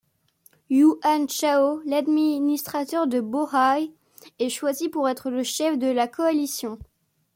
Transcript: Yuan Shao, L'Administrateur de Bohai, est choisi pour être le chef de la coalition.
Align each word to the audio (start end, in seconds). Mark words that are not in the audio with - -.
Yuan 0.71 1.27
Shao, 1.29 1.79
L'Administrateur 1.85 3.05
de 3.05 3.19
Bohai, 3.21 3.91
est 4.39 4.49
choisi 4.49 4.89
pour 4.89 5.07
être 5.07 5.29
le 5.29 5.43
chef 5.43 5.77
de 5.77 5.85
la 5.91 6.07
coalition. 6.07 6.79